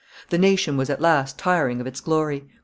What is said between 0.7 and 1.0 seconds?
was at